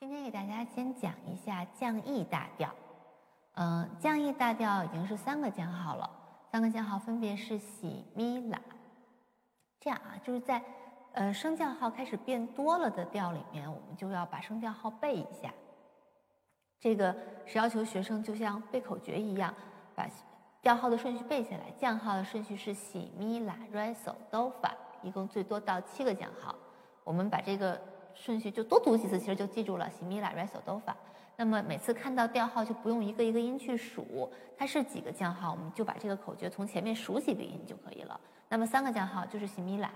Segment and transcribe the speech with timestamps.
[0.00, 2.74] 今天给大家先讲一下降 E 大调。
[3.52, 6.10] 嗯，降 E 大调已经是三个降号了，
[6.50, 8.58] 三个降号分别是喜、咪、拉。
[9.78, 10.64] 这样啊，就是在
[11.12, 15.52] 呃升降号开始变多了的调里面，我们就要把升降号背一下。
[16.78, 17.14] 这个
[17.44, 19.54] 是要求学生就像背口诀一样，
[19.94, 20.08] 把
[20.62, 21.70] 调号的顺序背下来。
[21.78, 26.54] 降号的顺序是喜、咪、拉、瑞、嗦、哆、发，一共最多到七个降号。
[27.04, 27.78] 我们把这个。
[28.14, 29.88] 顺序就多读几次，其实就记住了。
[29.90, 30.96] 西米拉、瑞、嗦、哆、发。
[31.36, 38.20] 那么每次看到调号就不用一个一个音去数，它是几个降号，我们就把这个口诀从前面数几个音就可以了。
[38.48, 39.90] 那么三个降号就是西米拉。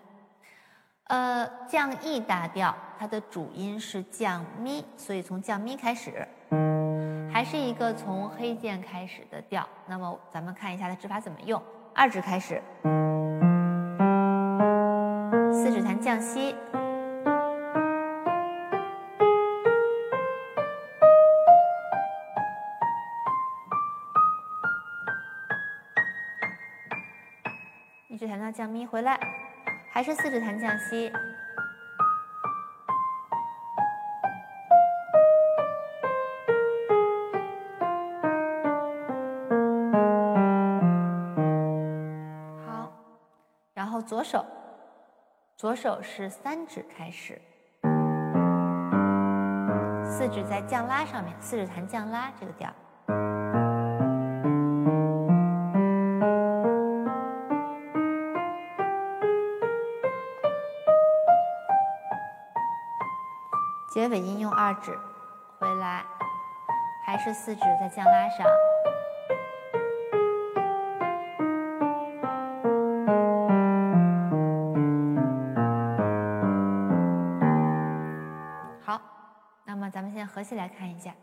[1.09, 6.27] 呃，降 E 大调，它的主音是降咪，所以从降咪开始，
[7.31, 9.69] 还是一个从黑键开始的调。
[9.87, 11.62] 那么咱们看一下它指法怎么用，
[11.95, 12.62] 二指开始，
[15.53, 16.55] 四指弹降西。
[28.55, 29.19] 降咪回来，
[29.91, 31.12] 还是四指弹降西。
[42.64, 42.92] 好，
[43.75, 44.47] 然后左手，
[45.56, 47.42] 左手是三指开始，
[50.05, 52.72] 四指在降拉上面，四指弹降拉这个调。
[63.95, 64.91] 结尾音用二指
[65.61, 66.05] 回来，
[67.06, 68.45] 还是四指在降拉上。
[78.83, 79.00] 好，
[79.62, 81.15] 那么咱们现在合起来看一下。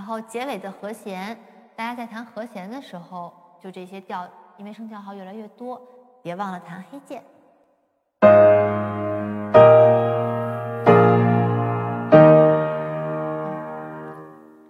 [0.00, 1.38] 然后结尾的和弦，
[1.76, 3.30] 大家在弹和弦的时候，
[3.60, 5.78] 就这些调，因为升降号越来越多，
[6.22, 7.22] 别忘了弹黑键。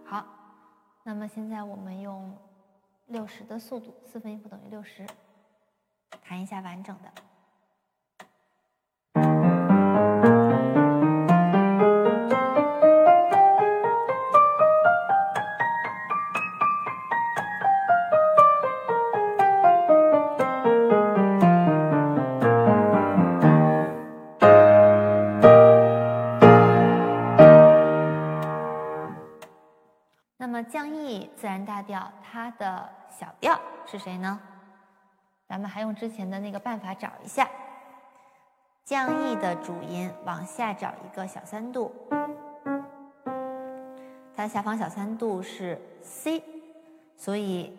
[0.05, 0.27] 好，
[1.05, 2.37] 那么现在我们用
[3.07, 5.07] 六十的速度，四分音符等于六十，
[6.25, 7.30] 弹一下完整的。
[30.71, 34.41] 降 E 自然大调，它的小调是谁呢？
[35.49, 37.49] 咱们还用之前的那个办法找一下。
[38.85, 41.93] 降 E 的主音往下找一个小三度，
[44.37, 46.43] 它的下方小三度是 C，
[47.17, 47.77] 所以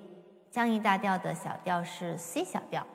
[0.50, 2.86] 降 E 大调的小调是 C 小调。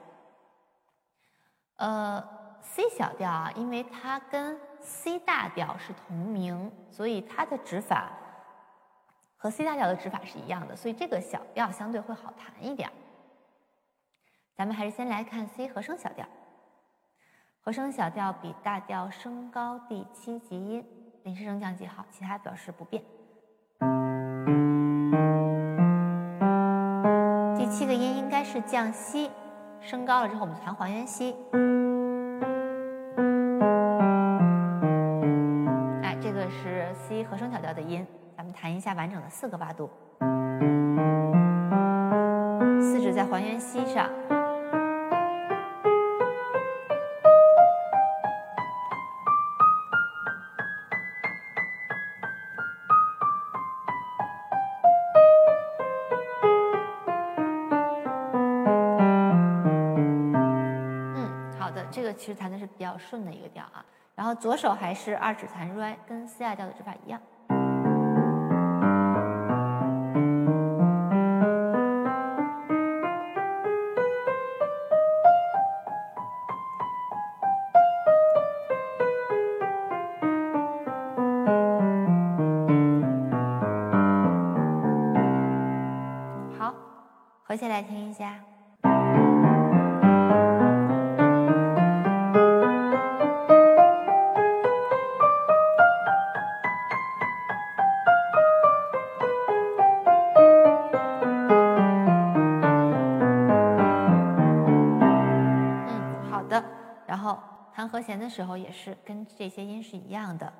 [1.76, 2.22] 呃
[2.60, 8.10] ，C 小调啊，因为它跟 C 大调是同名，所以它的指法。
[9.46, 12.90] 和 C 大调的指法是一样的，所以这个小调相对会好弹一点。
[14.56, 16.26] 咱们还是先来看 C 和声小调。
[17.60, 20.84] 和声小调比大调升高第七级音，
[21.22, 23.00] 临时升降记号，其他表示不变。
[27.56, 29.30] 第七个音应该是降西，
[29.80, 31.36] 升高了之后我们弹还原西。
[36.02, 38.04] 哎，这个是 C 和声小调的音。
[38.36, 39.90] 咱们弹一下完整的四个八度，
[42.78, 44.10] 四指在还原西上。
[61.14, 61.26] 嗯，
[61.58, 63.82] 好的，这个其实弹的是比较顺的一个调啊。
[64.14, 67.18] 然后左手还是二指弹 re，跟 C 大调的指法一样。
[107.06, 107.38] 然后
[107.72, 110.52] 弹和弦的时候也是跟这些音是一样的。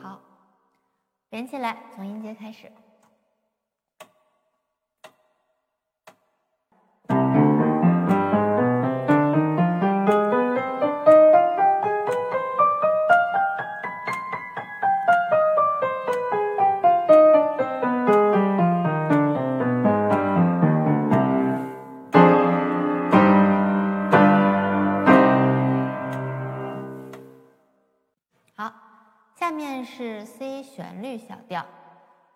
[0.00, 0.20] 好，
[1.30, 2.70] 连起来，从音阶开始。
[29.56, 31.64] 面是 C 旋律小调，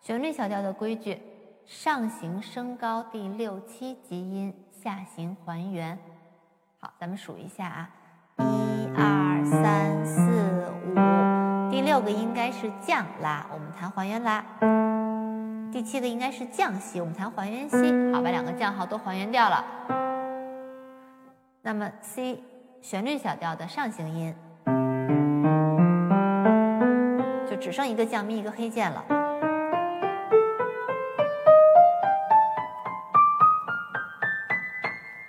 [0.00, 1.20] 旋律小调的规矩：
[1.66, 5.98] 上行升高第六七级音，下行还原。
[6.78, 7.90] 好，咱们数一下啊，
[8.38, 14.42] 一二三四五，第六个应该是降拉，我们弹还原拉；
[15.70, 17.76] 第七个应该是降西，我们弹还原西。
[18.14, 19.62] 好，把两个降号都还原掉了。
[21.60, 22.42] 那么 C
[22.80, 24.34] 旋律小调的上行音。
[27.50, 29.04] 就只剩一个降咪，一个黑键了。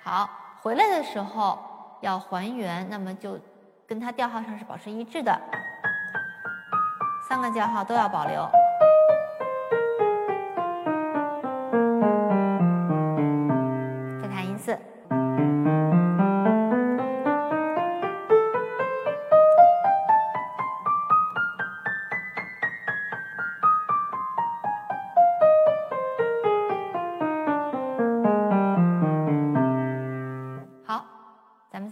[0.03, 0.29] 好，
[0.62, 1.57] 回来的时候
[2.01, 3.39] 要还原，那么就
[3.88, 5.35] 跟它调号上是保持一致的，
[7.27, 8.47] 三个调号都要保留。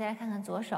[0.09, 0.75] 来看看左手，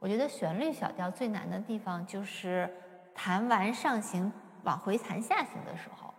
[0.00, 2.68] 我觉得旋律小调最难的地方就是
[3.14, 4.32] 弹完上行
[4.64, 6.12] 往回弹下行的时候，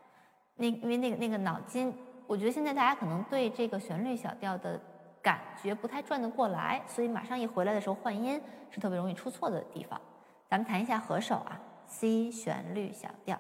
[0.56, 1.94] 那因为那个那个脑筋。
[2.28, 4.80] 我觉得现在大家可能对这个旋律小调的
[5.22, 8.40] 感觉不太转得过来，所以马上一回来的时候换音
[8.70, 10.00] 是特别容易出错的地方。
[10.50, 13.40] 咱们弹一下合手啊，C 旋律小调。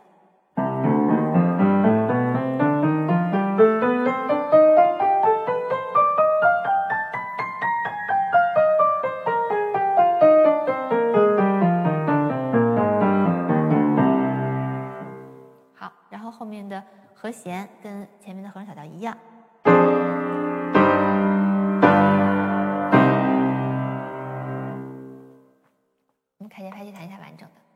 [17.27, 19.17] 和弦跟前面的和声小调一样，
[26.37, 27.66] 我们开节拍去弹一下完整的。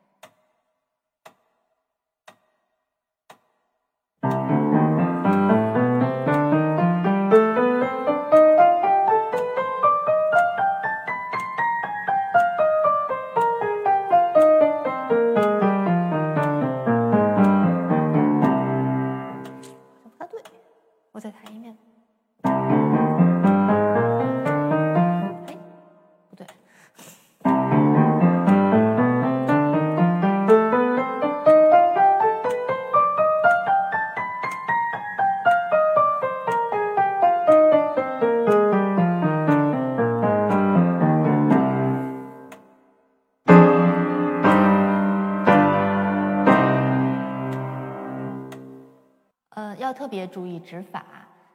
[50.02, 51.06] 特别注意指法，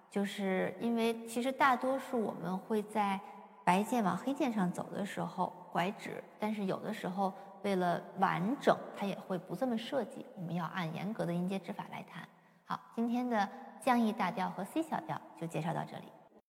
[0.09, 3.19] 就是因为其实大多数我们会在
[3.65, 7.35] 白键往黑键上走的时候拐指，但是有的时候
[7.65, 10.25] 为了完整，它也会不这么设计。
[10.37, 12.23] 我们要按严格的音阶指法来弹。
[12.67, 13.49] 好，今天的
[13.81, 16.05] 降 E 大调和 C 小调就介绍到这里。